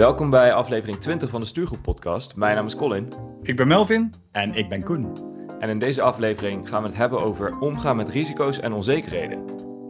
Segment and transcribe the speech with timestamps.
[0.00, 2.36] Welkom bij aflevering 20 van de Stuurgroep podcast.
[2.36, 3.08] Mijn naam is Colin.
[3.42, 4.12] Ik ben Melvin.
[4.32, 5.12] En ik ben Koen.
[5.58, 9.44] En in deze aflevering gaan we het hebben over omgaan met risico's en onzekerheden.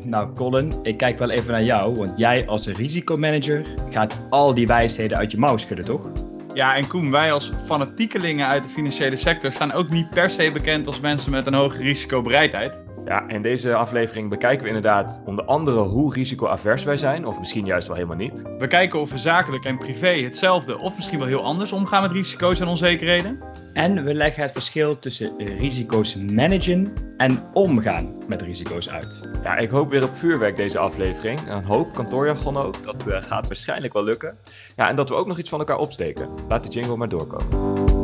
[0.05, 4.67] Nou Colin, ik kijk wel even naar jou, want jij als risicomanager gaat al die
[4.67, 6.11] wijsheden uit je mouw schudden, toch?
[6.55, 10.53] Ja, en Koen, wij als fanatiekelingen uit de financiële sector staan ook niet per se
[10.53, 12.79] bekend als mensen met een hoge risicobereidheid.
[13.05, 17.67] Ja, in deze aflevering bekijken we inderdaad onder andere hoe risicoavers wij zijn, of misschien
[17.67, 18.43] juist wel helemaal niet.
[18.59, 22.13] We kijken of we zakelijk en privé hetzelfde of misschien wel heel anders omgaan met
[22.13, 23.39] risico's en onzekerheden.
[23.73, 29.21] En we leggen het verschil tussen risico's managen en omgaan met risico's uit.
[29.43, 31.41] Ja, ik hoop weer op vuurwerk deze aflevering.
[31.49, 32.85] Een hoop kantoorjargon ook.
[32.85, 34.37] Dat uh, gaat waarschijnlijk wel lukken.
[34.77, 36.29] Ja, en dat we ook nog iets van elkaar opsteken.
[36.49, 38.00] Laat de jingle maar doorkomen.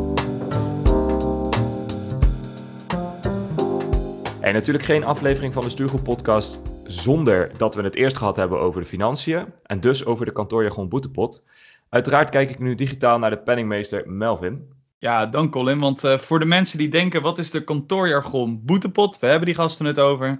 [4.47, 8.59] En natuurlijk geen aflevering van de Stuurgroep podcast zonder dat we het eerst gehad hebben
[8.59, 11.43] over de financiën en dus over de kantoorjargon boetepot.
[11.89, 14.73] Uiteraard kijk ik nu digitaal naar de penningmeester Melvin.
[14.97, 19.19] Ja, dank Colin, want uh, voor de mensen die denken wat is de kantoorjargon boetepot,
[19.19, 20.39] we hebben die gasten het over.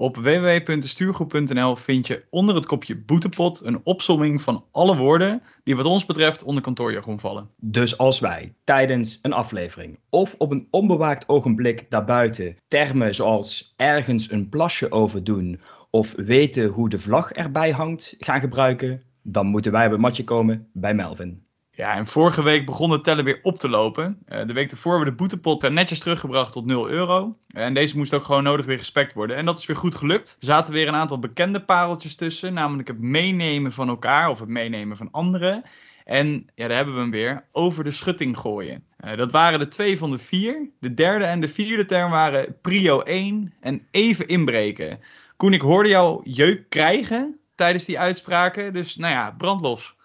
[0.00, 5.84] Op www.stuurgroep.nl vind je onder het kopje boetepot een opsomming van alle woorden die wat
[5.84, 7.50] ons betreft onder kantoorjargon vallen.
[7.56, 14.30] Dus als wij tijdens een aflevering of op een onbewaakt ogenblik daarbuiten termen zoals ergens
[14.30, 19.72] een plasje over doen of weten hoe de vlag erbij hangt gaan gebruiken, dan moeten
[19.72, 21.47] wij het matje komen bij Melvin.
[21.78, 24.18] Ja, en vorige week begon het tellen weer op te lopen.
[24.28, 27.36] Uh, de week ervoor hebben we de boetepot netjes teruggebracht tot 0 euro.
[27.48, 29.36] En deze moest ook gewoon nodig weer gespekt worden.
[29.36, 30.36] En dat is weer goed gelukt.
[30.40, 32.54] Er zaten weer een aantal bekende pareltjes tussen.
[32.54, 35.62] Namelijk het meenemen van elkaar of het meenemen van anderen.
[36.04, 37.44] En ja, daar hebben we hem weer.
[37.52, 38.84] Over de schutting gooien.
[39.04, 40.70] Uh, dat waren de twee van de vier.
[40.80, 45.00] De derde en de vierde term waren prio 1 en even inbreken.
[45.36, 48.72] Koen, ik hoorde jou jeuk krijgen tijdens die uitspraken.
[48.72, 49.96] Dus nou ja, brandlos.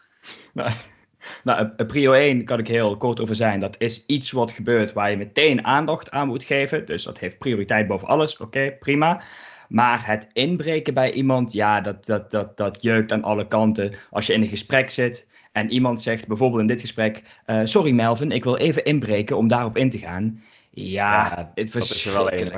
[0.53, 0.71] Nou,
[1.43, 3.59] nou, prio 1 kan ik heel kort over zijn.
[3.59, 6.85] Dat is iets wat gebeurt waar je meteen aandacht aan moet geven.
[6.85, 8.37] Dus dat heeft prioriteit boven alles.
[8.37, 9.21] Oké, prima.
[9.69, 13.93] Maar het inbreken bij iemand, ja, dat, dat, dat, dat jeukt aan alle kanten.
[14.09, 17.91] Als je in een gesprek zit en iemand zegt, bijvoorbeeld in dit gesprek: uh, Sorry
[17.91, 20.43] Melvin, ik wil even inbreken om daarop in te gaan.
[20.69, 22.51] Ja, ja het is wel een.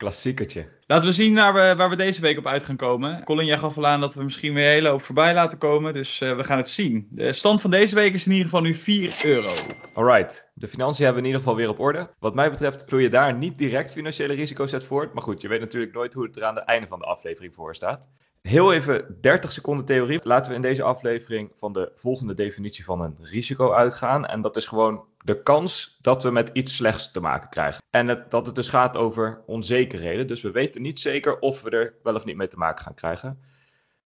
[0.00, 0.68] Klassiekertje.
[0.86, 3.24] Laten we zien waar we, waar we deze week op uit gaan komen.
[3.24, 5.92] Colin, jij gaf al aan dat we misschien weer een hele hoop voorbij laten komen.
[5.92, 7.08] Dus uh, we gaan het zien.
[7.10, 9.48] De stand van deze week is in ieder geval nu 4 euro.
[9.94, 10.50] Alright.
[10.54, 12.10] De financiën hebben we in ieder geval weer op orde.
[12.18, 15.14] Wat mij betreft vloeien daar niet direct financiële risico's uit voort.
[15.14, 17.54] Maar goed, je weet natuurlijk nooit hoe het er aan het einde van de aflevering
[17.54, 18.08] voor staat.
[18.42, 20.18] Heel even 30 seconden theorie.
[20.22, 24.26] Laten we in deze aflevering van de volgende definitie van een risico uitgaan.
[24.26, 27.82] En dat is gewoon de kans dat we met iets slechts te maken krijgen.
[27.90, 30.26] En het, dat het dus gaat over onzekerheden.
[30.26, 32.94] Dus we weten niet zeker of we er wel of niet mee te maken gaan
[32.94, 33.40] krijgen.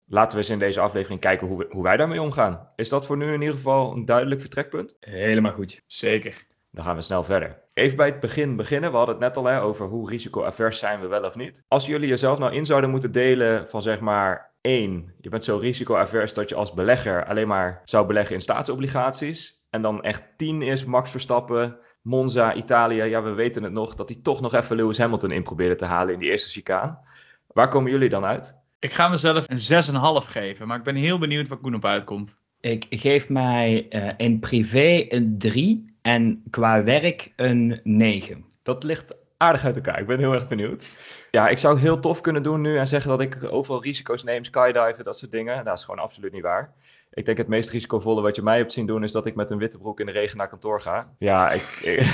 [0.05, 2.69] Laten we eens in deze aflevering kijken hoe, we, hoe wij daarmee omgaan.
[2.75, 4.97] Is dat voor nu in ieder geval een duidelijk vertrekpunt?
[4.99, 5.81] Helemaal goed.
[5.85, 6.45] Zeker.
[6.71, 7.65] Dan gaan we snel verder.
[7.77, 8.91] Even bij het begin beginnen.
[8.91, 11.63] We hadden het net al hè, over hoe risicoavers zijn we wel of niet.
[11.67, 15.13] Als jullie jezelf nou in zouden moeten delen van zeg maar 1.
[15.21, 19.63] Je bent zo risicoavers dat je als belegger alleen maar zou beleggen in staatsobligaties.
[19.69, 23.03] En dan echt 10 is Max Verstappen, Monza, Italië.
[23.03, 25.85] Ja, we weten het nog dat hij toch nog even Lewis Hamilton in probeerde te
[25.85, 26.99] halen in die eerste chicaan.
[27.47, 28.55] Waar komen jullie dan uit?
[28.79, 32.37] Ik ga mezelf een 6,5 geven, maar ik ben heel benieuwd waar Koen op uitkomt.
[32.59, 38.45] Ik geef mij uh, in privé een 3 en qua werk een 9.
[38.63, 39.99] Dat ligt aardig uit elkaar.
[39.99, 40.85] Ik ben heel erg benieuwd.
[41.31, 44.23] Ja, ik zou het heel tof kunnen doen nu en zeggen dat ik overal risico's
[44.23, 45.65] neem, skydiven, dat soort dingen.
[45.65, 46.73] Dat is gewoon absoluut niet waar.
[47.11, 49.51] Ik denk het meest risicovolle wat je mij hebt zien doen is dat ik met
[49.51, 51.13] een witte broek in de regen naar kantoor ga.
[51.19, 52.05] Ja, ik, ik,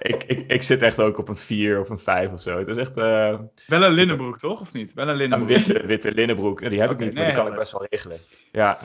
[0.26, 2.58] ik, ik, zit echt ook op een 4 of een 5 of zo.
[2.58, 2.96] Het is echt...
[2.96, 3.38] Uh...
[3.66, 4.60] Wel een linnenbroek, toch?
[4.60, 4.94] Of niet?
[4.94, 5.56] Wel een linnenbroek.
[5.56, 6.70] Een witte, witte linnenbroek.
[6.70, 8.18] Die heb okay, ik niet, maar die kan ik best wel regelen.
[8.52, 8.78] Ja.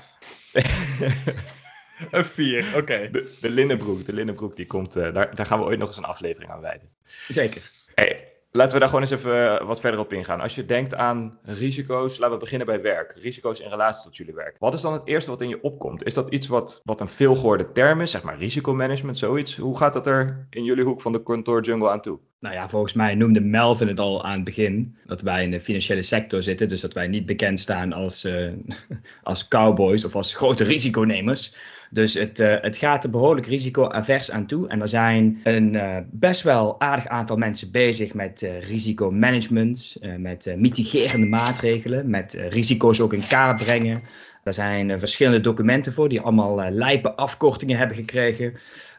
[2.12, 3.10] Een 4, oké.
[3.12, 5.98] De, de, linnenbroek, de linnenbroek die komt, uh, daar, daar gaan we ooit nog eens
[5.98, 6.90] een aflevering aan wijden.
[7.28, 7.72] Zeker.
[7.96, 10.42] Hey, laten we daar gewoon eens even eh, wat verder op ingaan.
[10.42, 13.18] Als je denkt aan risico's, laten we beginnen bij werk.
[13.22, 14.56] Risico's in relatie tot jullie werk.
[14.60, 16.04] Wat is dan het eerste wat in je opkomt?
[16.04, 19.58] Is dat iets wat, wat een veelgehoorde term is, zeg maar risicomanagement, zoiets?
[19.58, 22.20] Hoe gaat dat er in jullie hoek van de kantoorjungle aan toe?
[22.44, 24.98] Nou ja, volgens mij noemde Melvin het al aan het begin.
[25.06, 26.70] Dat wij in de financiële sector zitten.
[26.70, 28.52] Dus dat wij niet bekend staan als, uh,
[29.24, 31.56] als cowboys of als grote risiconemers.
[31.94, 34.68] Dus het, uh, het gaat er behoorlijk risicoavers aan toe.
[34.68, 40.54] En er zijn een uh, best wel aardig aantal mensen bezig met uh, risicomanagement, met
[40.58, 44.02] mitigerende maatregelen, met risico's ook in kaart brengen.
[44.44, 48.54] Er zijn verschillende documenten voor die allemaal lijpe afkortingen hebben gekregen.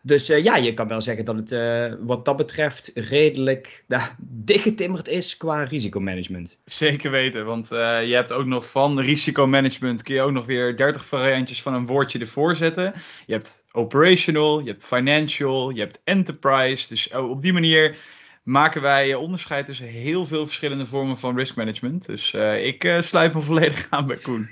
[0.06, 4.02] Dus uh, ja, je kan wel zeggen dat het uh, wat dat betreft redelijk nou,
[4.50, 6.58] dichtgetimmerd is qua risicomanagement.
[6.64, 10.76] Zeker weten, want uh, je hebt ook nog van risicomanagement kun je ook nog weer
[10.76, 12.92] 30 variantjes van een woordje ervoor zetten.
[13.26, 16.88] Je hebt operational, je hebt financial, je hebt enterprise.
[16.88, 17.96] Dus op die manier
[18.42, 22.06] maken wij onderscheid tussen heel veel verschillende vormen van risk management.
[22.06, 22.30] Dus
[22.60, 24.48] ik sluit me volledig aan bij Koen.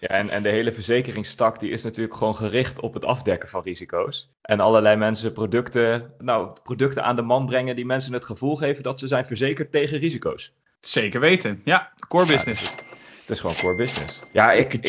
[0.00, 3.62] Ja, en, en de hele verzekeringstak die is natuurlijk gewoon gericht op het afdekken van
[3.62, 4.30] risico's.
[4.42, 8.82] En allerlei mensen producten, nou, producten aan de man brengen die mensen het gevoel geven
[8.82, 10.52] dat ze zijn verzekerd tegen risico's.
[10.80, 12.62] Zeker weten, ja, core business.
[12.62, 12.82] Ja,
[13.20, 14.22] het is gewoon core business.
[14.32, 14.74] Ja, ik...
[14.74, 14.86] ik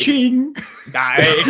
[0.92, 1.46] ja, ik,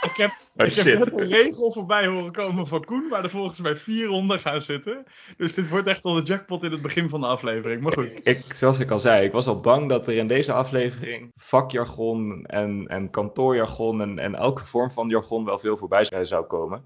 [0.00, 3.30] ik heb Oh, ik heb net een regel voorbij horen komen van Koen, waar er
[3.30, 5.04] volgens mij vier ronden gaan zitten.
[5.36, 7.82] Dus dit wordt echt al de jackpot in het begin van de aflevering.
[7.82, 8.26] Maar goed.
[8.26, 12.44] Ik, zoals ik al zei, ik was al bang dat er in deze aflevering vakjargon
[12.46, 16.82] en, en kantoorjargon en, en elke vorm van jargon wel veel voorbij zou komen.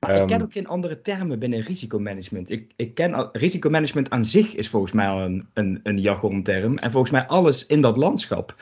[0.00, 2.50] Maar ik ken ehm, ook geen andere termen binnen risicomanagement.
[2.50, 6.78] Ik, ik ken risicomanagement aan zich is volgens mij al een, een, een jargonterm.
[6.78, 8.54] En volgens mij alles in dat landschap.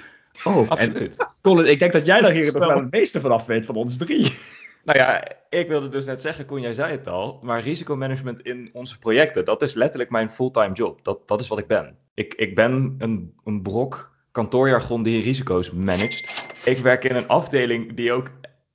[0.44, 1.16] Oh, Absoluut.
[1.16, 3.66] En, Colin, ik denk dat jij daar hier nog wel het meeste van af weet
[3.66, 4.32] van ons drie.
[4.84, 8.70] Nou ja, ik wilde dus net zeggen, Koen, jij zei het al, maar risicomanagement in
[8.72, 11.04] onze projecten, dat is letterlijk mijn fulltime job.
[11.04, 11.96] Dat, dat is wat ik ben.
[12.14, 16.46] Ik, ik ben een, een brok kantoorjargon die risico's managt.
[16.64, 18.30] Ik werk in een afdeling die ook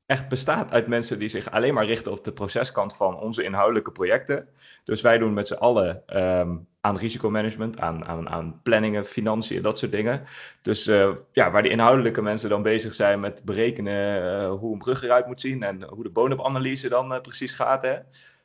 [0.06, 3.92] echt bestaat uit mensen die zich alleen maar richten op de proceskant van onze inhoudelijke
[3.92, 4.48] projecten.
[4.84, 6.56] Dus wij doen met z'n allen ehm,
[6.89, 10.24] aan risicomanagement, aan, aan, aan planningen, financiën, dat soort dingen.
[10.62, 14.80] Dus uh, ja, waar die inhoudelijke mensen dan bezig zijn met berekenen uh, hoe een
[14.80, 17.81] brug eruit moet zien en hoe de bonusanalyse dan uh, precies gaat.
[17.81, 17.95] Hè?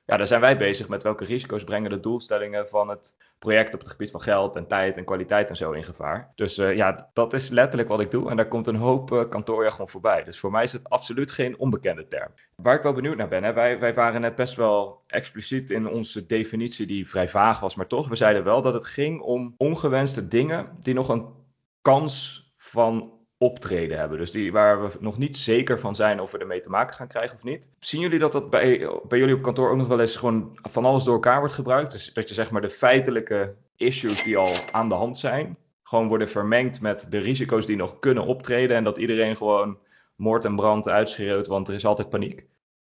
[0.06, 3.80] Ja, daar zijn wij bezig met welke risico's brengen de doelstellingen van het project op
[3.80, 6.32] het gebied van geld en tijd en kwaliteit en zo in gevaar.
[6.34, 9.28] Dus uh, ja, dat is letterlijk wat ik doe en daar komt een hoop uh,
[9.28, 10.24] kantoorjargon voorbij.
[10.24, 12.32] Dus voor mij is het absoluut geen onbekende term.
[12.56, 15.88] Waar ik wel benieuwd naar ben, hè, wij, wij waren net best wel expliciet in
[15.88, 19.54] onze definitie die vrij vaag was, maar toch, we zeiden wel dat het ging om
[19.56, 21.26] ongewenste dingen die nog een
[21.82, 23.13] kans van
[23.44, 24.18] optreden hebben.
[24.18, 27.08] Dus die, waar we nog niet zeker van zijn of we ermee te maken gaan
[27.08, 27.68] krijgen of niet.
[27.78, 30.84] Zien jullie dat dat bij, bij jullie op kantoor ook nog wel eens gewoon van
[30.84, 31.92] alles door elkaar wordt gebruikt?
[31.92, 36.08] Dus dat je zeg maar de feitelijke issues die al aan de hand zijn, gewoon
[36.08, 38.76] worden vermengd met de risico's die nog kunnen optreden.
[38.76, 39.78] En dat iedereen gewoon
[40.16, 42.46] moord en brand uitschreeuwt, want er is altijd paniek.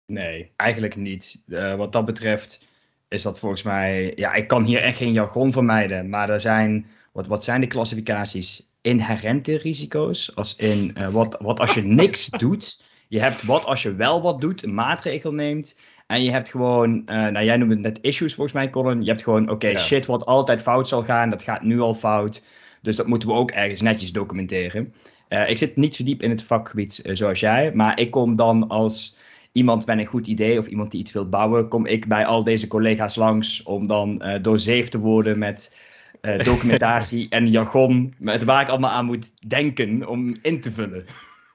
[0.06, 1.44] Nee, eigenlijk niet.
[1.48, 2.68] Uh, wat dat betreft
[3.08, 4.14] is dat volgens mij.
[4.16, 6.10] Ja, ik kan hier echt geen jargon vermijden.
[6.10, 6.88] Maar er zijn.
[7.12, 8.67] Wat, wat zijn de klassificaties?
[8.88, 10.36] Inherente risico's.
[10.36, 12.86] Als in uh, wat, wat als je niks doet.
[13.08, 15.80] Je hebt wat als je wel wat doet, een maatregel neemt.
[16.08, 19.02] En je hebt gewoon, uh, nou jij noemde het net issues volgens mij, Colin.
[19.02, 22.44] Je hebt gewoon, oké, shit wat altijd fout zal gaan, dat gaat nu al fout.
[22.82, 24.94] Dus dat moeten we ook ergens netjes documenteren.
[25.30, 28.68] Uh, ik zit niet zo diep in het vakgebied zoals jij, maar ik kom dan
[28.68, 29.16] als
[29.52, 32.44] iemand met een goed idee of iemand die iets wil bouwen, kom ik bij al
[32.44, 35.76] deze collega's langs om dan doorzeefd te worden met
[36.22, 41.06] uh, documentatie en jargon, met waar ik allemaal aan moet denken om in te vullen.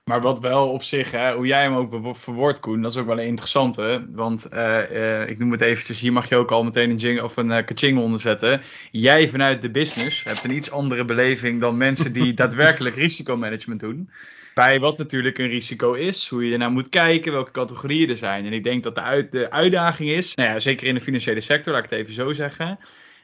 [0.04, 3.06] Maar wat wel op zich, hè, hoe jij hem ook verwoordt, Koen, dat is ook
[3.06, 4.06] wel een interessante.
[4.10, 7.24] Want uh, uh, ik noem het eventjes, hier mag je ook al meteen een jingle
[7.24, 8.62] of een uh, kaching onder zetten.
[8.90, 14.10] Jij vanuit de business hebt een iets andere beleving dan mensen die daadwerkelijk risicomanagement doen.
[14.54, 18.46] Bij wat natuurlijk een risico is, hoe je ernaar moet kijken, welke categorieën er zijn.
[18.46, 21.40] En ik denk dat de, uit, de uitdaging is, nou ja, zeker in de financiële
[21.40, 22.78] sector, laat ik het even zo zeggen,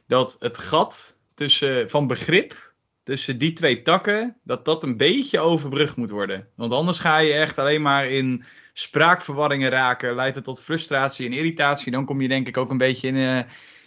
[0.06, 5.97] dat het gat tussen, van begrip tussen die twee takken, dat dat een beetje overbrugd
[5.97, 6.49] moet worden.
[6.57, 11.33] Want anders ga je echt alleen maar in spraakverwarringen raken, leidt het tot frustratie en
[11.33, 11.92] irritatie.
[11.92, 13.38] Dan kom je denk ik ook een beetje in, uh,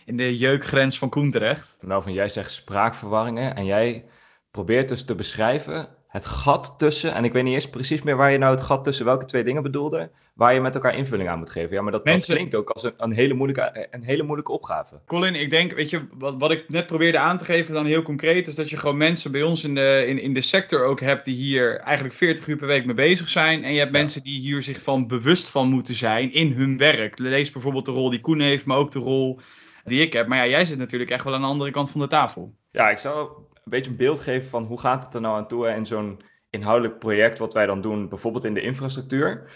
[0.06, 1.78] in de jeukgrens van Koen terecht.
[1.82, 4.06] Nou, van jij zegt spraakverwarringen en jij
[4.52, 8.32] probeert dus te beschrijven het gat tussen, en ik weet niet eens precies meer waar
[8.32, 11.40] je nou het gat tussen welke twee dingen bedoelde, waar je met elkaar invulling aan
[11.40, 11.76] moet geven.
[11.76, 12.28] Ja, maar dat, Mensen...
[12.28, 15.00] dat klinkt ook als een, een, hele moeilijke, een hele moeilijke opgave.
[15.06, 18.02] Colin, ik denk, weet je, wat, wat ik net probeerde aan te geven dan heel
[18.02, 21.00] concreet, is dat je gewoon mensen bij ons in de, in, in de sector ook
[21.00, 23.64] hebt die hier eigenlijk 40 uur per week mee bezig zijn.
[23.64, 27.20] En je hebt mensen die hier zich van bewust van moeten zijn in hun werk.
[27.20, 29.40] Lees bijvoorbeeld de rol die Koen heeft, maar ook de rol
[29.84, 30.28] die ik heb.
[30.28, 32.56] Maar ja, jij zit natuurlijk echt wel aan de andere kant van de tafel.
[32.72, 35.48] Ja, ik zou een beetje een beeld geven van hoe gaat het er nou aan
[35.48, 39.52] toe in zo'n inhoudelijk project wat wij dan doen, bijvoorbeeld in de infrastructuur.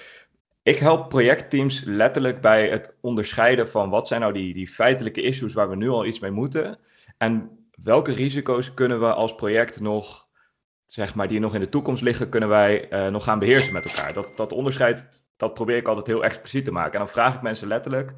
[0.64, 5.54] Ik help projectteams letterlijk bij het onderscheiden van wat zijn nou die, die feitelijke issues
[5.54, 6.80] waar we nu al iets mee moeten.
[7.18, 7.50] En
[7.84, 10.28] welke risico's kunnen we als project nog,
[10.86, 13.86] zeg maar, die nog in de toekomst liggen, kunnen wij uh, nog gaan beheersen met
[13.86, 14.14] elkaar.
[14.14, 16.94] Dat, dat onderscheid, dat probeer ik altijd heel expliciet te maken.
[16.94, 18.14] En dan vraag ik mensen letterlijk,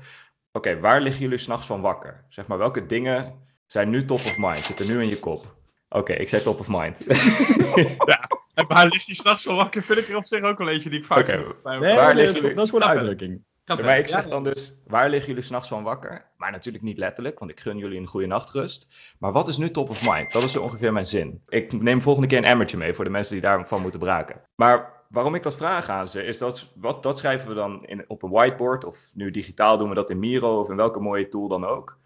[0.58, 2.26] oké, waar liggen jullie s'nachts van wakker?
[2.30, 3.34] Zeg maar, welke dingen
[3.66, 5.56] zijn nu top of mind, zitten nu in je kop?
[5.90, 7.04] Oké, ik zei top of mind.
[8.06, 10.70] ja, en waar ligt die s'nachts van wakker vind ik er op zich ook wel
[10.70, 11.20] eentje die ik vaak...
[11.20, 11.36] Okay.
[11.36, 13.44] Nee, waar nee, dat, is, dat is gewoon een uitdrukking.
[13.66, 16.26] Ja, maar ik zeg dan dus, waar liggen jullie s'nachts van wakker?
[16.38, 18.88] Maar natuurlijk niet letterlijk, want ik gun jullie een goede nachtrust.
[19.20, 20.34] Maar wat is nu top of mind?
[20.34, 21.42] Dat is zo ongeveer mijn zin.
[21.48, 24.42] Ik neem volgende keer een emmertje mee voor de mensen die daarvan moeten braken.
[24.56, 28.06] Maar waarom ik dat vraag aan ze, is dat, wat, dat schrijven we dan in,
[28.08, 28.86] op een whiteboard.
[28.86, 31.98] Of nu digitaal doen we dat in Miro of in welke mooie tool dan ook.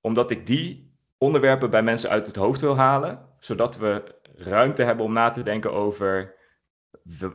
[0.00, 3.28] Omdat ik die onderwerpen bij mensen uit het hoofd wil halen.
[3.38, 6.34] Zodat we ruimte hebben om na te denken over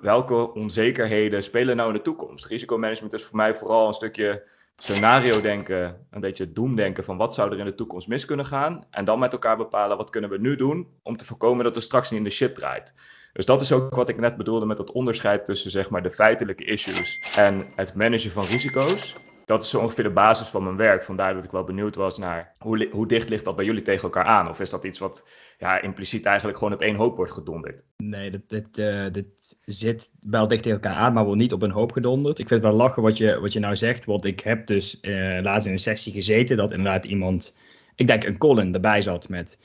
[0.01, 2.45] welke onzekerheden spelen nou in de toekomst?
[2.45, 7.51] Risicomanagement is voor mij vooral een stukje scenario denken, een beetje doemdenken van wat zou
[7.51, 8.85] er in de toekomst mis kunnen gaan.
[8.89, 11.83] En dan met elkaar bepalen wat kunnen we nu doen om te voorkomen dat het
[11.83, 12.93] straks niet in de shit draait.
[13.35, 16.09] Dus dat is ook wat ik net bedoelde met dat onderscheid tussen zeg maar, de
[16.09, 19.15] feitelijke issues en het managen van risico's.
[19.45, 21.03] Dat is zo ongeveer de basis van mijn werk.
[21.03, 24.03] Vandaar dat ik wel benieuwd was naar hoe, hoe dicht ligt dat bij jullie tegen
[24.03, 24.49] elkaar aan?
[24.49, 25.27] Of is dat iets wat
[25.57, 27.83] ja, impliciet eigenlijk gewoon op één hoop wordt gedonderd?
[27.97, 28.31] Nee,
[28.71, 32.39] eh, dit zit wel dicht tegen elkaar aan, maar wel niet op een hoop gedonderd.
[32.39, 34.99] Ik vind het wel lachen wat je, wat je nou zegt, want ik heb dus
[34.99, 37.55] eh, laatst in een sessie gezeten dat inderdaad iemand,
[37.95, 39.57] ik denk een Colin, erbij zat met...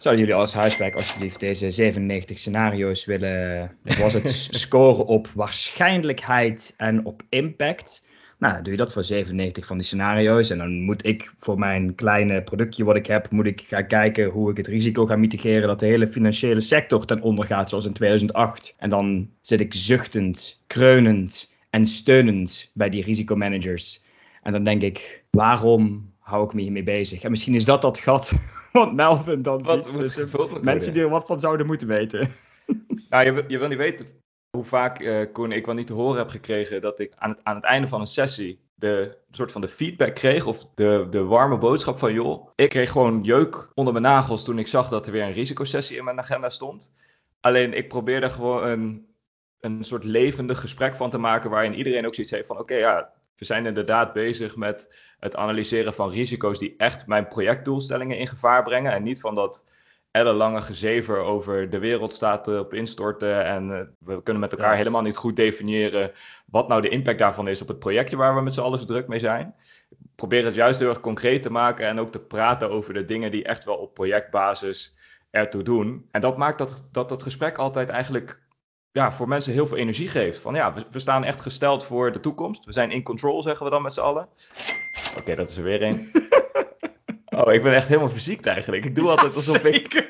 [0.00, 7.04] Zouden jullie als huiswerk alsjeblieft deze 97 scenario's willen, was het, scoren op waarschijnlijkheid en
[7.04, 8.04] op impact?
[8.38, 10.50] Nou, doe je dat voor 97 van die scenario's.
[10.50, 14.28] En dan moet ik voor mijn kleine productje wat ik heb, moet ik gaan kijken
[14.28, 17.86] hoe ik het risico ga mitigeren dat de hele financiële sector ten onder gaat, zoals
[17.86, 18.74] in 2008.
[18.78, 24.02] En dan zit ik zuchtend, kreunend en steunend bij die risicomanagers.
[24.42, 27.22] En dan denk ik, waarom hou ik me hiermee bezig?
[27.22, 28.32] En misschien is dat dat gat
[28.80, 32.28] wat Melvin dan Wat ziet moeten mensen die er wat van zouden moeten weten.
[33.08, 34.06] Nou, je, wil- je wil niet weten
[34.50, 37.44] hoe vaak, eh Koen, ik wel niet te horen heb gekregen dat ik aan het,
[37.44, 41.24] aan het einde van een sessie de soort van de feedback kreeg of de, de
[41.24, 45.06] warme boodschap van joh, ik kreeg gewoon jeuk onder mijn nagels toen ik zag dat
[45.06, 46.92] er weer een risicosessie in mijn agenda stond.
[47.40, 49.06] Alleen ik probeerde gewoon een,
[49.60, 53.12] een soort levendig gesprek van te maken waarin iedereen ook zoiets heeft van oké ja,
[53.40, 58.62] we zijn inderdaad bezig met het analyseren van risico's die echt mijn projectdoelstellingen in gevaar
[58.62, 59.64] brengen en niet van dat
[60.10, 64.76] ellenlange gezever over de wereld staat eh, op instorten en eh, we kunnen met elkaar
[64.76, 66.12] helemaal niet goed definiëren
[66.46, 68.84] wat nou de impact daarvan is op het projectje waar we met z'n allen zo
[68.84, 69.54] druk mee zijn.
[69.90, 73.04] Ik probeer het juist heel erg concreet te maken en ook te praten over de
[73.04, 74.96] dingen die echt wel op projectbasis
[75.30, 76.08] ertoe doen.
[76.10, 78.40] En dat maakt dat dat, dat gesprek altijd eigenlijk
[78.92, 80.38] ja, voor mensen heel veel energie geeft.
[80.40, 82.64] Van ja, we, we staan echt gesteld voor de toekomst.
[82.64, 84.28] We zijn in control, zeggen we dan met z'n allen.
[85.18, 86.10] Oké, dat is er weer een.
[87.36, 88.84] Oh, ik ben echt helemaal verziekt eigenlijk.
[88.84, 90.08] Ik doe altijd alsof ik,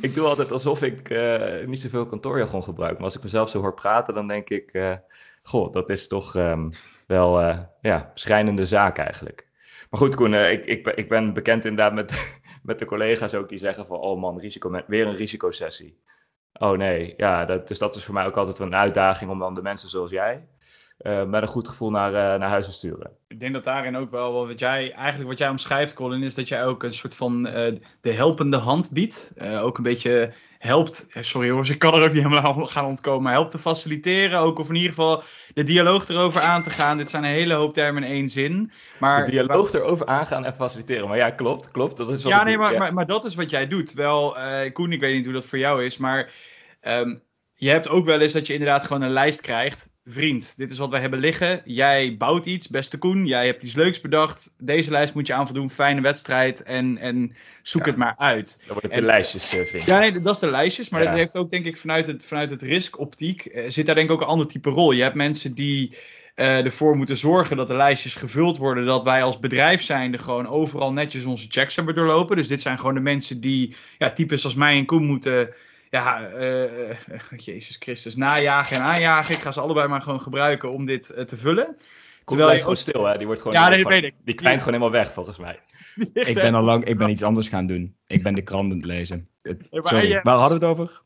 [0.00, 2.94] ik doe altijd alsof ik eh, niet zoveel kantoorjargon gebruik.
[2.94, 4.70] Maar als ik mezelf zo hoor praten, dan denk ik...
[4.72, 4.94] eh,
[5.42, 6.70] goh, dat is toch ehm,
[7.06, 9.46] wel eh ja, schrijnende zaak eigenlijk.
[9.90, 13.48] Maar goed, Koen, ik, ik, ben- ik ben bekend inderdaad met, met de collega's ook
[13.48, 13.98] die zeggen van...
[13.98, 15.98] Oh man, risico, weer een risicosessie.
[16.62, 19.38] Oh nee, ja, dat, dus dat is voor mij ook altijd wel een uitdaging om
[19.38, 20.46] dan de mensen zoals jij...
[20.98, 23.10] eh, met een goed gevoel naar, eh, naar huis te sturen.
[23.28, 26.48] Ik denk dat daarin ook wel wat jij eigenlijk wat jij omschrijft, Colin, is dat
[26.48, 29.32] jij ook een soort van eh, de helpende hand biedt.
[29.60, 33.32] Ook een beetje helpt, sorry hoor, ik kan er ook niet helemaal gaan ontkomen, maar
[33.32, 34.38] helpt te faciliteren.
[34.38, 35.22] Ook of in ieder geval
[35.54, 36.98] de dialoog erover aan te gaan.
[36.98, 38.72] Dit zijn een hele hoop termen in één zin.
[38.98, 41.08] Maar de dialoog erover aangaan en faciliteren.
[41.08, 41.96] Maar ja, klopt, klopt.
[41.96, 42.78] Dat is wat Ja, nee, doe, maar, ja.
[42.78, 43.92] maar, maar dat is wat jij doet.
[43.92, 44.36] Wel,
[44.72, 46.30] Koen, ik weet niet hoe dat voor jou is, maar
[46.80, 47.14] ehm,
[47.54, 49.88] je hebt ook wel eens dat je inderdaad gewoon een lijst krijgt.
[50.04, 51.62] Vriend, dit is wat wij hebben liggen.
[51.64, 53.26] Jij bouwt iets, beste Koen.
[53.26, 54.54] Jij hebt iets leuks bedacht.
[54.58, 55.70] Deze lijst moet je aan voldoen.
[55.70, 56.62] Fijne wedstrijd.
[56.62, 57.88] En, en zoek Ja.
[57.88, 58.54] het maar uit.
[58.58, 59.84] Dan wordt het En- de lijstjes, eh, vriend.
[59.84, 60.88] Ja, nee, dat is de lijstjes.
[60.88, 61.08] Maar Ja.
[61.08, 63.44] dat heeft ook, denk ik, vanuit het, vanuit het riskoptiek.
[63.46, 64.92] eh, zit daar denk ik ook een ander type rol.
[64.92, 65.96] Je hebt mensen die
[66.34, 68.84] eh, ervoor moeten zorgen dat de lijstjes gevuld worden.
[68.86, 72.36] Dat wij als bedrijf zijnde gewoon overal netjes onze checks hebben doorlopen.
[72.36, 75.54] Dus dit zijn gewoon de mensen die, ja, types als mij en Koen moeten.
[75.90, 76.96] Ja, eh, eh,
[77.36, 79.34] Jezus Christus, najagen en aanjagen.
[79.34, 81.76] Ik ga ze allebei maar gewoon gebruiken om dit eh, te vullen.
[82.24, 83.16] Terwijl blijft je gewoon stil, hè?
[83.16, 83.56] Die wordt gewoon.
[83.56, 84.14] Ja, dat gewoon- weet ik.
[84.24, 85.58] Die kwijnt gewoon helemaal weg, volgens mij.
[86.12, 87.96] Ik ben al lang, ik ben iets anders gaan doen.
[88.06, 89.28] Ik ben de krant aan het lezen.
[89.42, 91.02] Het- Sorry, waar hadden we het over?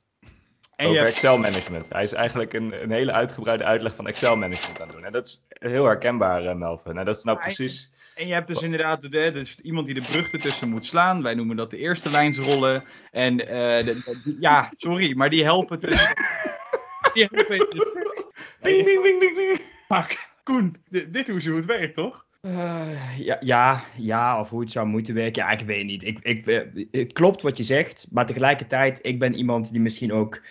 [0.76, 1.87] En je over hebt- Excel management.
[1.88, 5.04] Hij is eigenlijk een, een hele uitgebreide uitleg van Excel management aan het doen.
[5.07, 6.99] En dat is heel herkenbaar, eh, Melvin.
[6.99, 7.93] En dat is nou precies.
[8.14, 11.23] En je hebt dus inderdaad de, de- dus iemand die de brug ertussen moet slaan.
[11.23, 12.85] Wij noemen dat de eerste lijnsrollen.
[13.11, 15.90] En eh, de- die- ja, sorry, maar die helpen dus.
[17.14, 18.26] die helpen stuk.
[18.61, 19.61] Ding, ding, ding, ding, ding.
[19.88, 22.24] Fuck, Koen, dit, dit hoe hoe het werkt, toch?
[22.45, 25.43] Eh, ja, ja, ja, of hoe het zou moeten werken.
[25.43, 26.05] Ja, ik weet niet.
[26.05, 30.43] Ik, ik, eh, klopt wat je zegt, maar tegelijkertijd, ik ben iemand die misschien ook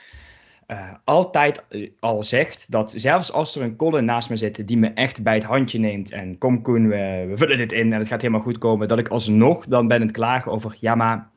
[0.68, 1.64] eh, altijd
[2.00, 5.34] al zegt dat zelfs als er een Colin naast me zit die me echt bij
[5.34, 8.44] het handje neemt en kom Koen, we, we vullen dit in en het gaat helemaal
[8.44, 11.30] goed komen, dat ik alsnog dan ben het klagen over, ja maar,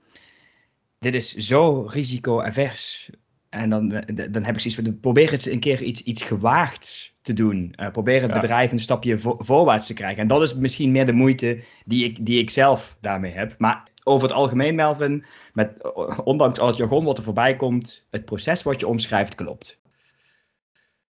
[0.98, 3.10] dit is zo risico-avers.
[3.48, 3.88] En dan,
[4.30, 6.95] dan heb ik zoiets van, probeer eens een keer iets, iets gewaagds
[7.26, 7.74] te doen.
[7.80, 8.40] Uh, probeer het Ja.
[8.40, 10.22] bedrijf een stapje vo- voorwaarts te krijgen.
[10.22, 13.54] En dat is misschien meer de moeite die ik, die ik zelf daarmee heb.
[13.58, 15.92] Maar over het algemeen, Melvin, met,
[16.24, 19.80] ondanks al het jargon wat er voorbij komt, het proces wat je omschrijft klopt.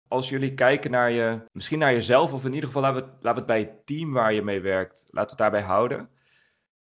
[0.09, 3.15] Als jullie kijken naar je, misschien naar jezelf, of in ieder geval laten we, het,
[3.23, 6.09] laten we het bij het team waar je mee werkt, laten we het daarbij houden.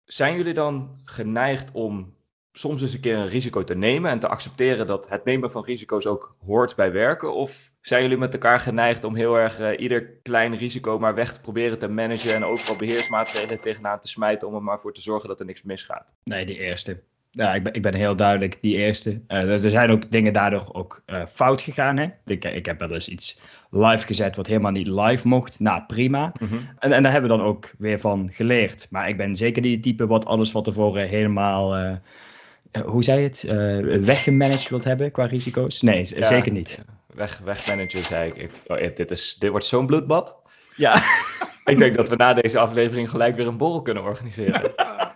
[0.04, 2.14] Zijn jullie dan geneigd om
[2.52, 5.64] soms eens een keer een risico te nemen en te accepteren dat het nemen van
[5.64, 7.34] risico's ook hoort bij werken?
[7.34, 11.32] Of zijn jullie met elkaar geneigd om heel erg eh, ieder klein risico maar weg
[11.32, 15.00] te proberen te managen en overal beheersmaatregelen tegenaan te smijten om er maar voor te
[15.00, 16.14] zorgen dat er niks misgaat?
[16.24, 17.00] Nee, die eerste.
[17.32, 19.20] Ja, ik ben, ik ben heel duidelijk die eerste.
[19.26, 21.96] Eh, er zijn ook dingen daardoor ook eh, fout gegaan.
[21.96, 22.08] Hè?
[22.24, 25.60] Ik, ik heb wel eens iets live gezet wat helemaal niet live mocht.
[25.60, 26.32] Nou, prima.
[26.78, 28.86] En, en daar hebben we dan ook weer van geleerd.
[28.90, 31.98] Maar ik ben zeker die type wat alles van tevoren helemaal,
[32.84, 35.82] hoe zei je het, eh weggemanaged wilt hebben qua risico's.
[35.82, 36.84] Nee, Ja, zeker niet.
[37.14, 38.36] Weg, wegmanagen, zei ik.
[38.36, 40.36] ik oh, dit, is, dit wordt zo'n bloedbad.
[40.76, 40.94] Ja.
[41.64, 44.62] Ik denk dat we na deze aflevering gelijk weer een borrel kunnen organiseren.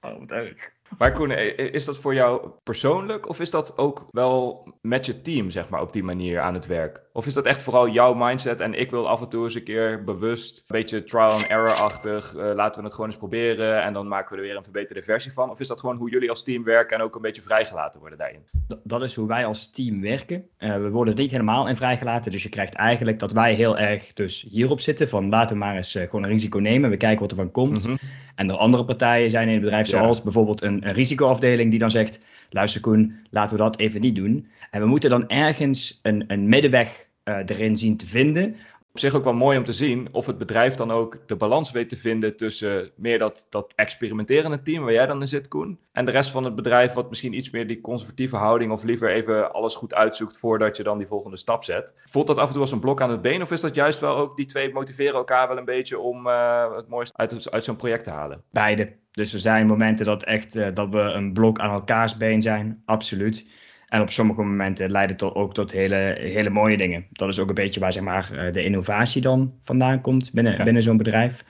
[0.00, 0.54] Oh, wat.
[0.98, 5.50] Maar Koen, is dat voor jou persoonlijk of is dat ook wel met je team,
[5.50, 7.02] zeg maar, op die manier aan het werk?
[7.16, 9.62] Of is dat echt vooral jouw mindset en ik wil af en toe eens een
[9.62, 13.92] keer bewust, een beetje trial and error-achtig, eh, laten we het gewoon eens proberen en
[13.92, 15.50] dan maken we er weer een verbeterde versie van?
[15.50, 18.18] Of is dat gewoon hoe jullie als team werken en ook een beetje vrijgelaten worden
[18.18, 18.40] daarin?
[18.82, 20.44] Dat is hoe wij als team werken.
[20.56, 22.32] Eh, we worden er niet helemaal in vrijgelaten.
[22.32, 25.08] Dus je krijgt eigenlijk dat wij heel erg dus hierop zitten.
[25.08, 26.90] Van laten we maar eens eh, gewoon een risico nemen.
[26.90, 27.86] We kijken wat er van komt.
[27.86, 27.96] Mhm.
[28.34, 29.98] En er andere partijen zijn in het bedrijf, Ja.
[29.98, 34.16] zoals bijvoorbeeld een, een risicoafdeling, die dan zegt: luister Koen, laten we dat even niet
[34.16, 34.48] doen.
[34.70, 38.56] En we moeten dan ergens een, een middenweg eh, erin zien te vinden.
[38.92, 41.70] op zich ook wel mooi om te zien of het bedrijf dan ook de balans
[41.70, 45.78] weet te vinden tussen meer dat, dat experimenterende team waar jij dan in zit, Koen,
[45.92, 49.10] en de rest van het bedrijf wat misschien iets meer die conservatieve houding of liever
[49.10, 51.92] even alles goed uitzoekt voordat je dan die volgende stap zet.
[52.10, 54.00] Voelt dat af en toe als een blok aan het been of is dat juist
[54.00, 57.64] wel ook die twee motiveren elkaar wel een beetje om eh, het mooiste uit, uit
[57.64, 58.42] zo'n project te halen?
[58.50, 58.96] Beide.
[59.10, 62.82] Dus er zijn momenten dat, echt, eh, dat we een blok aan elkaars been zijn,
[62.84, 63.46] absoluut.
[63.86, 67.06] En op sommige momenten leidt het tot, ook tot hele, hele mooie dingen.
[67.12, 70.56] Dat is ook een beetje waar zeg maar, eh, de innovatie dan vandaan komt binnen,
[70.56, 70.62] Ja.
[70.62, 71.44] binnen zo'n bedrijf.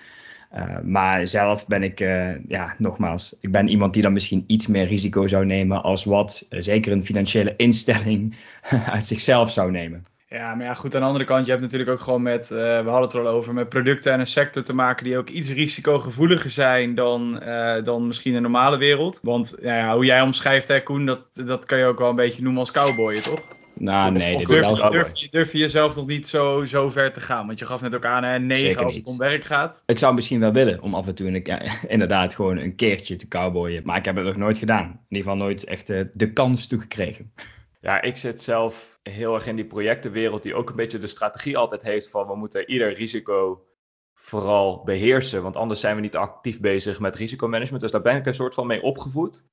[0.50, 4.66] Eh, maar zelf ben ik, eh, ja, nogmaals, ik ben iemand die dan misschien iets
[4.66, 8.36] meer risico zou nemen als wat zeker een financiële instelling
[8.94, 10.04] uit zichzelf zou nemen.
[10.28, 12.56] Ja, maar ja, goed, aan de andere kant, je hebt natuurlijk ook gewoon met, eh,
[12.58, 15.28] we hadden het er al over, met producten en een sector te maken die ook
[15.28, 19.18] iets risicogevoeliger zijn dan, eh, dan misschien de normale wereld.
[19.22, 22.16] Want ja, ja, hoe jij omschrijft, hè, Koen, dat, dat kan je ook wel een
[22.16, 23.40] beetje noemen als cowboy, toch?
[23.78, 25.02] Nou, Of- nee, of dit is durf wel je- Durf, cowboy.
[25.02, 27.46] durf, je, durf je jezelf nog niet zo, zo ver te gaan?
[27.46, 29.12] Want je gaf net ook aan, hè, negen Zeker als het niet.
[29.12, 29.82] om werk gaat.
[29.86, 31.44] Ik zou misschien wel willen om af en toe een,
[31.88, 33.82] inderdaad gewoon een keertje te cowboyen.
[33.84, 34.84] Maar ik heb het nog nooit gedaan.
[34.84, 37.32] In ieder geval nooit echt eh, de kans toegekregen.
[37.80, 41.58] Ja, ik zit zelf heel erg in die projectenwereld die ook een beetje de strategie
[41.58, 43.66] altijd heeft van we moeten ieder risico
[44.14, 47.82] vooral beheersen, want anders zijn we niet actief bezig met risicomanagement.
[47.82, 49.44] Dus daar ben ik een soort van mee opgevoed.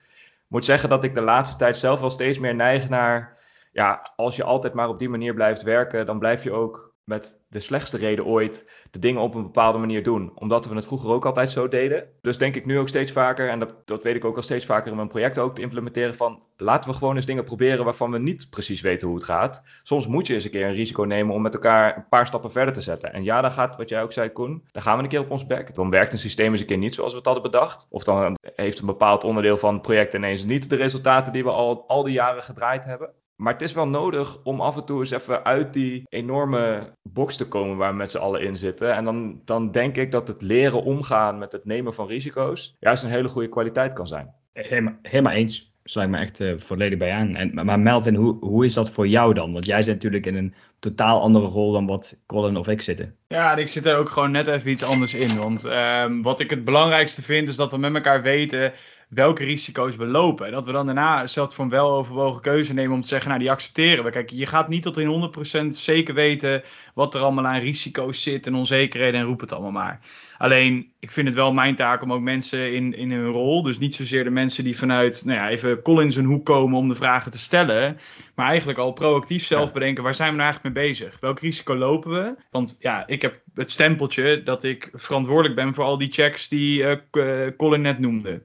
[0.47, 4.35] Moet zeggen dat ik de laatste tijd zelf wel steeds meer neig naar, ja, als
[4.35, 7.97] je altijd maar op die manier blijft werken, dan blijf je ook met de slechtste
[7.97, 10.31] reden ooit de dingen op een bepaalde manier doen.
[10.35, 12.07] Omdat we het vroeger ook altijd zo deden.
[12.21, 14.65] Dus denk ik nu ook steeds vaker, en dat, dat weet ik ook al steeds
[14.65, 18.11] vaker in mijn project ook te implementeren, van laten we gewoon eens dingen proberen waarvan
[18.11, 19.63] we niet precies weten hoe het gaat.
[19.83, 22.51] Soms moet je eens een keer een risico nemen om met elkaar een paar stappen
[22.51, 23.13] verder te zetten.
[23.13, 25.31] En ja, dan gaat, wat jij ook zei Koen, dan gaan we een keer op
[25.31, 25.75] ons bek.
[25.75, 27.87] Dan werkt een systeem eens een keer niet zoals we het hadden bedacht.
[27.89, 31.51] Of dan heeft een bepaald onderdeel van het project ineens niet de resultaten die we
[31.51, 33.13] al, al die jaren gedraaid hebben.
[33.43, 37.37] Maar het is wel nodig om af en toe eens even uit die enorme box
[37.37, 38.95] te komen waar we met z'n allen in zitten.
[38.95, 43.03] En dan, dan denk ik dat het leren omgaan met het nemen van risico's juist
[43.03, 44.33] een hele goede kwaliteit kan zijn.
[44.53, 45.71] Helemaal, helemaal eens.
[45.83, 47.35] Sluit me echt eh, volledig bij aan.
[47.35, 49.53] En, maar Melvin, hoe, hoe is dat voor jou dan?
[49.53, 53.15] Want jij zit natuurlijk in een totaal andere rol dan wat Colin of ik zitten.
[53.27, 55.37] Ja, en ik zit er ook gewoon net even iets anders in.
[55.37, 58.73] Want ehm, wat ik het belangrijkste vind, is dat we met elkaar weten
[59.13, 60.51] welke risico's we lopen.
[60.51, 63.51] Dat we dan daarna zelfs voor een weloverwogen keuze nemen om te zeggen, nou die
[63.51, 64.09] accepteren we.
[64.11, 65.31] Kijk, je gaat niet tot in
[65.63, 69.71] 100% zeker weten wat er allemaal aan risico's zit en onzekerheden en roep het allemaal
[69.71, 69.99] maar.
[70.37, 73.77] Alleen, ik vind het wel mijn taak om ook mensen in, in hun rol, dus
[73.77, 76.95] niet zozeer de mensen die vanuit, nou ja, even Colin zijn hoek komen om de
[76.95, 77.99] vragen te stellen,
[78.35, 79.71] maar eigenlijk al proactief zelf Ja.
[79.71, 81.17] bedenken, waar zijn we nou eigenlijk mee bezig?
[81.19, 82.35] Welk risico lopen we?
[82.51, 86.83] Want ja, ik heb het stempeltje dat ik verantwoordelijk ben voor al die checks die
[86.83, 88.43] eh, eh, Colin net noemde.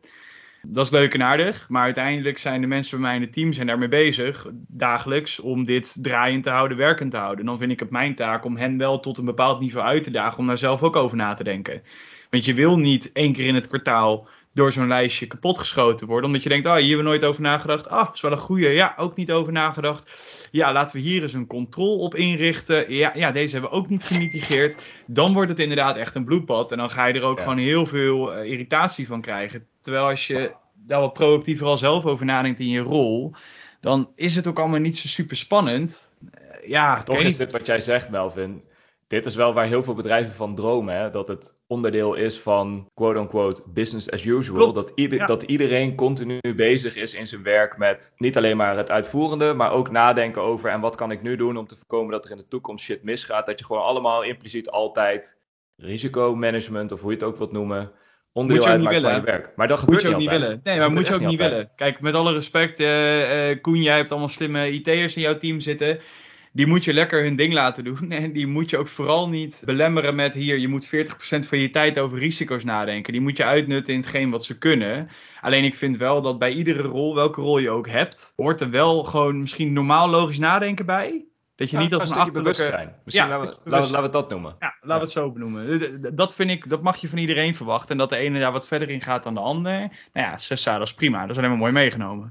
[0.62, 3.52] Dat is leuk en aardig, maar uiteindelijk zijn de mensen bij mij in het team
[3.52, 7.44] zijn daarmee bezig, dagelijks, om dit draaiend te houden, werkend te houden.
[7.44, 10.10] Dan vind ik het mijn taak om hen wel tot een bepaald niveau uit te
[10.10, 11.82] dagen, om daar zelf ook over na te denken.
[12.30, 16.42] Want je wil niet één keer in het kwartaal door zo'n lijstje kapotgeschoten worden, omdat
[16.42, 17.88] je denkt, ah, hier hebben we nooit over nagedacht.
[17.88, 20.10] Ah, is wel een goeie, ja, ook niet over nagedacht.
[20.50, 22.94] Ja, laten we hier eens een controle op inrichten.
[22.94, 24.76] Ja, ja, deze hebben we ook niet gemitigeerd.
[25.06, 26.72] Dan wordt het inderdaad echt een bloedbad.
[26.72, 27.42] En dan ga je er ook Ja.
[27.42, 29.66] gewoon heel veel eh, irritatie van krijgen.
[29.80, 33.32] Terwijl als je daar wat proactiever al zelf over nadenkt in je rol,
[33.80, 36.14] dan is het ook allemaal niet zo super spannend.
[36.32, 38.62] Eh, ja, Toch is dit wat jij zegt, Melvin.
[39.08, 40.94] Dit is wel waar heel veel bedrijven van dromen.
[40.94, 41.10] Hè?
[41.10, 44.56] Dat het onderdeel is van quote-unquote business as usual.
[44.56, 45.26] Klopt, Dat, ieder, ja.
[45.26, 49.72] dat iedereen continu bezig is in zijn werk met niet alleen maar het uitvoerende, maar
[49.72, 52.36] ook nadenken over en wat kan ik nu doen om te voorkomen dat er in
[52.36, 53.46] de toekomst shit misgaat.
[53.46, 55.38] Dat je gewoon allemaal impliciet altijd
[55.76, 57.92] risicomanagement of hoe je het ook wilt noemen,
[58.32, 59.24] onderdeel Moet je ook niet willen.
[59.24, 59.52] werk.
[59.56, 60.60] Maar dat Moet gebeurt je ook niet willen.
[60.62, 61.70] Nee, maar moet je ook niet willen.
[61.76, 65.98] Kijk, met alle respect, eh, Koen, jij hebt allemaal slimme IT'ers in jouw team zitten.
[66.58, 68.10] Die moet je lekker hun ding laten doen.
[68.22, 70.88] En die moet je ook vooral niet belemmeren met hier, je moet 40%
[71.48, 73.12] van je tijd over risico's nadenken.
[73.12, 75.08] Die moet je uitnutten in hetgeen wat ze kunnen.
[75.40, 78.70] Alleen ik vind wel dat bij iedere rol, welke rol je ook hebt, hoort er
[78.70, 81.24] wel gewoon misschien normaal logisch nadenken bij.
[81.56, 82.92] Dat je niet als een achterlijke...
[83.04, 84.56] Misschien Ja, laten, we, laten, we- dat noemen.
[84.58, 86.16] Ja, laten we het zo benoemen.
[86.16, 87.90] Dat vind ik, dat mag je van iedereen verwachten.
[87.90, 89.72] En dat de ene daar wat verder in gaat dan de ander.
[89.72, 91.20] Nou ja, Cessa, dat is prima.
[91.20, 92.28] Dat is alleen maar mooi meegenomen.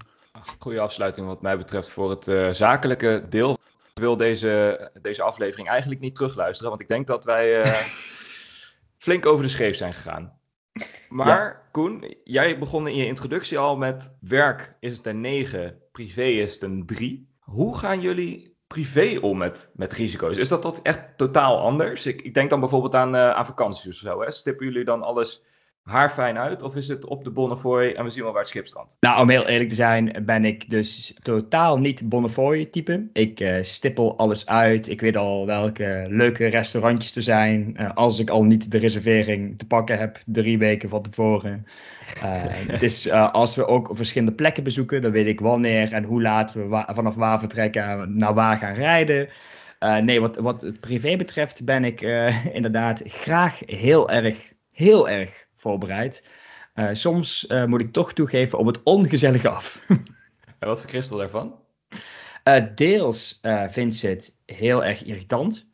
[0.59, 3.56] Goede afsluiting wat mij betreft voor het eh, zakelijke deel.
[3.97, 7.71] Ik wil deze, deze aflevering eigenlijk niet terugluisteren, want ik denk dat wij eh,
[9.05, 10.39] flink over de scheef zijn gegaan.
[11.09, 16.23] Maar Koen, jij begon in je introductie al met werk is het een 9, privé
[16.23, 17.29] is het een 3.
[17.39, 20.37] Hoe gaan jullie privé om met, met risico's?
[20.37, 22.05] Is dat tot echt totaal anders?
[22.05, 24.21] Ik, ik denk dan bijvoorbeeld aan, eh, aan vakanties of zo.
[24.21, 24.31] Hè?
[24.31, 25.43] Stippen jullie dan alles
[25.87, 28.67] haarfijn uit of is het op de Bonnefoy en we zien wel waar het schip
[28.67, 28.97] strandt?
[28.99, 33.07] Nou, om heel eerlijk te zijn, ben ik dus totaal niet Bonnefoy type.
[33.13, 34.89] Ik eh, stippel alles uit.
[34.89, 37.77] Ik weet al welke leuke restaurantjes er zijn.
[37.77, 41.65] eh, als ik al niet de reservering te pakken heb, drie weken van tevoren.
[42.79, 46.53] Is, eh, als we ook verschillende plekken bezoeken, dan weet ik wanneer en hoe laat
[46.53, 49.29] we vanaf waar vertrekken en naar waar gaan rijden.
[50.01, 52.01] Nee, wat, wat het privé betreft ben ik
[52.57, 56.29] inderdaad graag heel erg, heel erg voorbereid.
[56.73, 59.81] Eh, soms eh, moet ik toch toegeven op het ongezellige af.
[60.59, 61.55] En wat voor Christel daarvan?
[62.43, 65.69] Eh, deels vindt ze het heel erg irritant.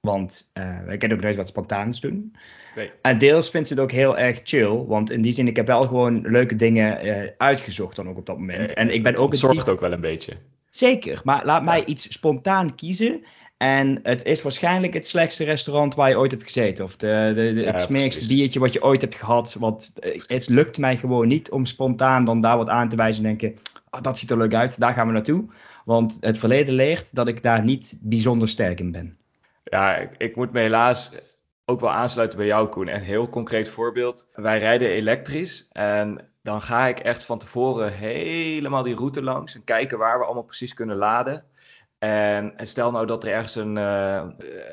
[0.00, 0.50] Want
[0.84, 2.36] wij kunnen ook nooit wat spontaans doen.
[2.76, 2.90] Nee.
[3.02, 4.84] En deels vindt ze het ook heel erg chill.
[4.86, 7.00] Want in die zin, ik heb wel gewoon leuke dingen
[7.38, 8.72] uitgezocht dan ook op dat moment.
[8.72, 10.36] En ik ben ook het zorgt ook wel een beetje.
[10.70, 13.24] Zeker, maar laat mij iets spontaan kiezen.
[13.58, 16.84] En het is waarschijnlijk het slechtste restaurant waar je ooit hebt gezeten.
[16.84, 19.56] Of de, de, de- Ja, het smerigste biertje wat je ooit hebt gehad.
[19.58, 23.24] Want eh, het lukt mij gewoon niet om spontaan dan daar wat aan te wijzen
[23.24, 23.58] en denken...
[23.90, 25.44] "Ah, dat ziet er leuk uit, daar gaan we naartoe.
[25.84, 29.16] Want het verleden leert dat ik daar niet bijzonder sterk in ben.
[29.64, 31.10] Ja, ik, ik moet me helaas
[31.64, 32.88] ook wel aansluiten bij jou, Koen.
[32.88, 34.28] Een heel concreet voorbeeld.
[34.34, 39.64] Wij rijden elektrisch en dan ga ik echt van tevoren helemaal die route langs en
[39.64, 41.44] kijken waar we allemaal precies kunnen laden.
[41.98, 44.22] En stel nou dat er ergens een, eh,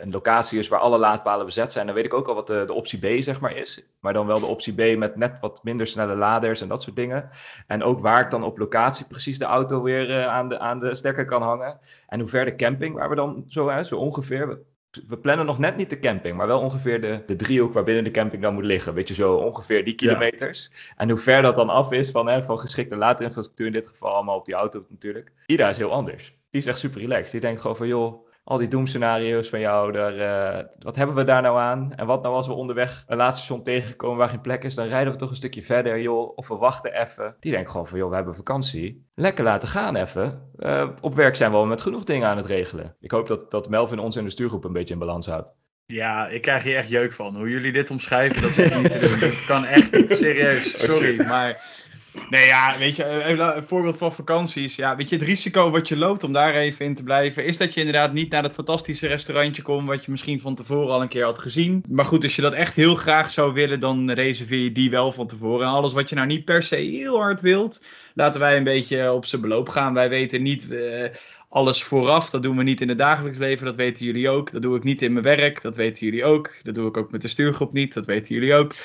[0.01, 2.63] een locatie is waar alle laadpalen bezet zijn, dan weet ik ook al wat de,
[2.67, 3.81] de optie B zeg maar is.
[3.99, 6.95] Maar dan wel de optie B met net wat minder snelle laders en dat soort
[6.95, 7.29] dingen.
[7.67, 10.79] En ook waar ik dan op locatie precies de auto weer eh, aan, de, aan
[10.79, 11.79] de stekker kan hangen.
[12.07, 14.47] En hoe ver de camping, waar we dan zo, hè, zo ongeveer.
[14.47, 14.63] We,
[15.07, 18.11] we plannen nog net niet de camping, maar wel ongeveer de, de driehoek waarbinnen de
[18.11, 18.93] camping dan moet liggen.
[18.93, 20.71] Weet je, zo ongeveer die kilometers.
[20.97, 24.13] En hoe ver dat dan af is van, hè, van geschikte laadinfrastructuur, in dit geval
[24.13, 25.31] allemaal op die auto natuurlijk.
[25.45, 26.33] Ida is heel anders.
[26.55, 27.31] Die is echt super relaxed.
[27.31, 31.23] Die denkt gewoon van, joh, al die doemscenario's van jou, daar, eh, wat hebben we
[31.23, 31.93] daar nou aan?
[31.95, 35.13] En wat nou als we onderweg een laadstation tegenkomen waar geen plek is, dan rijden
[35.13, 36.37] we toch een stukje verder, joh.
[36.37, 37.35] Of we wachten even.
[37.39, 39.05] Die denkt gewoon van, joh, we hebben vakantie.
[39.15, 40.51] Lekker laten gaan even.
[40.57, 42.95] Eh, op werk zijn we al met genoeg dingen aan het regelen.
[42.99, 45.55] Ik hoop dat, dat Melvin ons in de stuurgroep een beetje in balans houdt.
[45.85, 47.35] Ja, ik krijg hier echt jeuk van.
[47.35, 49.19] Hoe jullie dit omschrijven, dat is echt niet te doen.
[49.19, 50.83] Dat kan echt niet, serieus.
[50.83, 51.83] Sorry, maar...
[52.29, 54.75] Nee, ja, weet je, een voorbeeld van vakanties.
[54.75, 57.57] Ja, weet je, het risico wat je loopt om daar even in te blijven, is
[57.57, 61.01] dat je inderdaad niet naar dat fantastische restaurantje komt, wat je misschien van tevoren al
[61.01, 61.83] een keer had gezien.
[61.89, 65.11] Maar goed, als je dat echt heel graag zou willen, dan reserveer je die wel
[65.11, 65.67] van tevoren.
[65.67, 69.13] En alles wat je nou niet per se heel hard wilt, laten wij een beetje
[69.13, 69.93] op zijn beloop gaan.
[69.93, 71.09] Wij weten niet eh,
[71.49, 72.29] alles vooraf.
[72.29, 73.65] Dat doen we niet in het dagelijks leven.
[73.65, 74.51] Dat weten jullie ook.
[74.51, 75.61] Dat doe ik niet in mijn werk.
[75.61, 76.51] Dat weten jullie ook.
[76.63, 77.93] Dat doe ik ook met de stuurgroep niet.
[77.93, 78.75] Dat weten jullie ook.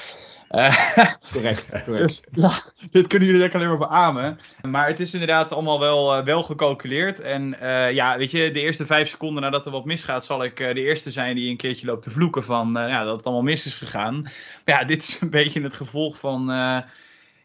[0.51, 0.77] Eh,
[1.33, 2.03] Correct, correct.
[2.03, 4.39] dus ja, dit kunnen jullie denk ik alleen maar beamen.
[4.69, 7.21] Maar het is inderdaad allemaal wel, eh, wel gecalculeerd.
[7.21, 10.57] En eh, ja, weet je, de eerste vijf seconden nadat er wat misgaat, zal ik
[10.57, 13.67] de eerste zijn die een keertje loopt te vloeken van ja, dat het allemaal mis
[13.67, 14.23] is gegaan.
[14.23, 16.51] Maar ja, dit is een beetje het gevolg van,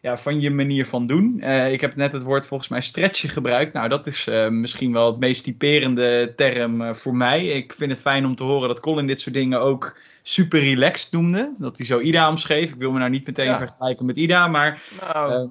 [0.06, 1.40] ja, van je manier van doen.
[1.40, 3.72] Eh, ik heb net het woord volgens mij stretchen gebruikt.
[3.72, 7.46] Nou, dat is eh, misschien wel het meest typerende term eh, voor mij.
[7.46, 11.12] Ik vind het fijn om te horen dat Colin dit soort dingen ook super relaxed
[11.12, 11.52] noemde.
[11.58, 12.70] Dat hij zo Ida omschreef.
[12.70, 13.56] Ik wil me nou niet meteen Ja.
[13.58, 15.48] vergelijken met Ida, maar Nou,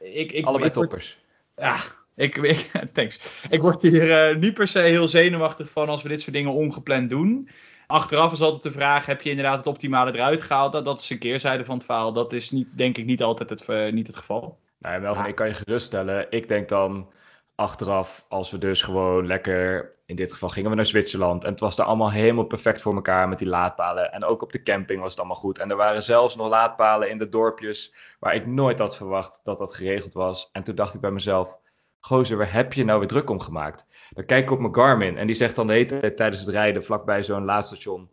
[0.00, 1.18] ik, ik, allebei ik toppers.
[1.56, 1.76] ja,
[2.16, 3.18] Ik, ik, thanks.
[3.48, 6.52] Ik word hier eh, niet per se heel zenuwachtig van als we dit soort dingen
[6.52, 7.48] ongepland doen.
[7.90, 10.72] Achteraf is altijd de vraag: heb je inderdaad het optimale eruit gehaald?
[10.72, 12.12] Dat, dat is een keerzijde van het verhaal.
[12.12, 14.58] Dat is niet, denk ik niet altijd het, eh, niet het geval.
[14.78, 16.26] Nou ja, Melvin, ik kan je geruststellen.
[16.30, 17.10] Ik denk dan
[17.54, 21.44] achteraf, als we dus gewoon lekker, in dit geval gingen we naar Zwitserland.
[21.44, 24.12] En het was daar allemaal helemaal perfect voor elkaar met die laadpalen.
[24.12, 25.58] En ook op de camping was het allemaal goed.
[25.58, 29.58] En er waren zelfs nog laadpalen in de dorpjes waar ik nooit had verwacht dat
[29.58, 30.48] dat geregeld was.
[30.52, 31.58] En toen dacht ik bij mezelf,
[32.00, 33.86] gozer, waar heb je nou weer druk om gemaakt?
[34.10, 36.50] Dan kijk ik op mijn Garmin en die zegt dan de hele tijd tijdens het
[36.50, 38.08] rijden vlakbij zo'n laadstation.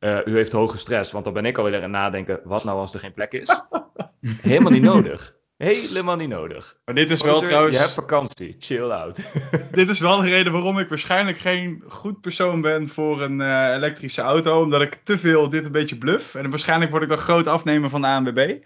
[0.00, 2.78] Uh, u heeft hoge stress, want dan ben ik alweer aan het nadenken, wat nou
[2.78, 3.60] als er geen plek is?
[4.42, 5.34] Helemaal niet nodig.
[5.56, 6.76] Helemaal niet nodig.
[6.84, 7.76] Maar dit is wel trouwens...
[7.76, 9.18] Je hebt vakantie, chill out.
[9.72, 13.72] dit is wel de reden waarom ik waarschijnlijk geen goed persoon ben voor een uh,
[13.74, 14.62] elektrische auto.
[14.62, 16.34] Omdat ik te veel dit een beetje bluff.
[16.34, 18.56] En waarschijnlijk word ik dan groot afnemer van de ANWB.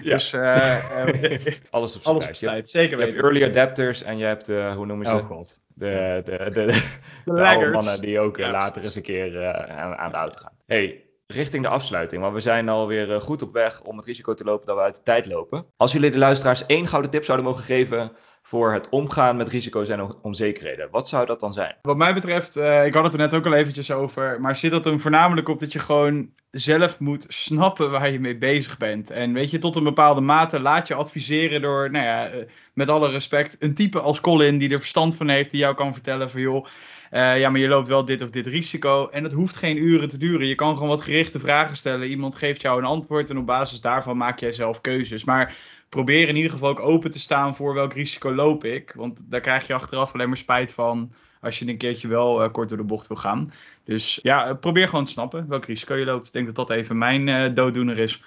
[0.00, 0.10] Ja.
[0.10, 0.42] Dus uh,
[1.06, 2.38] uh, alles op zijn tijd.
[2.38, 2.68] tijd.
[2.68, 3.14] Zeker weten.
[3.14, 5.14] Je hebt early adapters en je hebt, hoe noem je ze?
[5.14, 5.58] Oh god.
[5.78, 6.82] De, de, de,
[7.24, 10.52] de, mannen die ook ja, later eens een keer aan, aan de auto gaan.
[10.66, 12.22] Hey, richting de afsluiting.
[12.22, 14.82] Want we zijn alweer eh, goed op weg om het risico te lopen dat we
[14.82, 15.66] uit de tijd lopen.
[15.76, 18.12] Als jullie de luisteraars één gouden tip zouden mogen geven
[18.46, 21.74] voor het omgaan met risico's en onzekerheden, wat zou dat dan zijn?
[21.82, 24.70] Wat mij betreft, uh, ik had het er net ook al eventjes over, maar zit
[24.70, 29.10] dat hem voornamelijk op dat je gewoon zelf moet snappen waar je mee bezig bent.
[29.10, 32.88] En weet je, tot een bepaalde mate laat je adviseren door, nou ja, uh, met
[32.88, 36.30] alle respect, een type als Colin die er verstand van heeft, die jou kan vertellen
[36.30, 36.66] van joh,
[37.12, 39.08] uh, ja, maar je loopt wel dit of dit risico.
[39.08, 40.46] En het hoeft geen uren te duren.
[40.46, 42.08] Je kan gewoon wat gerichte vragen stellen.
[42.08, 45.24] Iemand geeft jou een antwoord en op basis daarvan maak jij zelf keuzes.
[45.24, 45.56] Maar
[45.96, 48.92] probeer in ieder geval ook open te staan voor welk risico loop ik.
[48.96, 52.52] Want daar krijg je achteraf alleen maar spijt van als je een keertje wel uh,
[52.52, 53.52] kort door de bocht wil gaan.
[53.84, 56.26] Dus ja, probeer gewoon te snappen welk risico je loopt.
[56.26, 58.22] Ik denk dat dat even mijn uh, dooddoener is.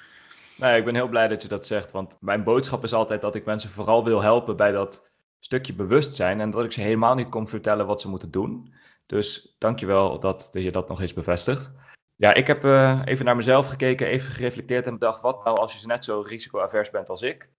[0.58, 1.92] Nee, ik ben heel blij dat je dat zegt.
[1.92, 6.42] Want mijn boodschap is altijd dat ik mensen vooral wil helpen bij dat stukje bewustzijn.
[6.42, 8.74] En dat ik ze helemaal niet kom vertellen wat ze moeten doen.
[9.06, 11.72] Dus dankjewel dat, dat je dat nog eens bevestigt.
[12.16, 12.64] Ja, ik heb
[13.06, 16.90] even naar mezelf gekeken, even gereflecteerd en bedacht, wat nou als je net zo risicoavers
[16.90, 17.50] bent als ik?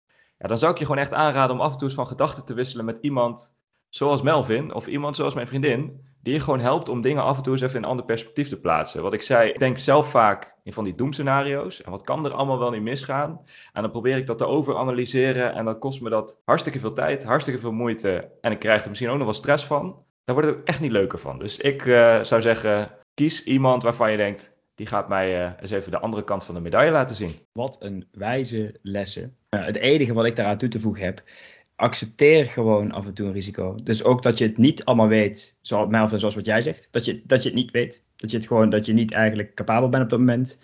[0.41, 2.45] Ja, dan zou ik je gewoon echt aanraden om af en toe eens van gedachten
[2.45, 3.57] te wisselen met iemand
[3.89, 7.43] zoals Melvin of iemand zoals mijn vriendin, die je gewoon helpt om dingen af en
[7.43, 9.03] toe eens even in een ander perspectief te plaatsen.
[9.03, 11.83] Wat ik zei, ik denk zelf vaak in van die doemscenario's.
[11.83, 13.41] En wat kan er allemaal wel niet misgaan?
[13.73, 17.25] En dan probeer ik dat te overanalyseren en dan kost me dat hartstikke veel tijd,
[17.25, 18.31] hartstikke veel moeite.
[18.41, 20.05] En ik krijg er misschien ook nog wel stress van.
[20.25, 21.39] Daar het ook echt niet leuker van.
[21.39, 25.71] Dus ik uh, zou zeggen, kies iemand waarvan je denkt, die gaat mij uh, eens
[25.71, 27.31] even de andere kant van de medaille laten zien.
[27.53, 29.37] Wat een wijze lessen.
[29.49, 31.23] Het enige wat ik daaraan toe te voegen heb,
[31.77, 33.75] accepteer gewoon af en toe een risico.
[33.83, 36.89] Dus ook dat je het niet allemaal weet, zoals Melvin, zoals wat jij zegt.
[36.91, 38.05] Dat je, dat je het niet weet.
[38.17, 40.59] Dat je het gewoon, dat je niet eigenlijk capabel bent op dat moment.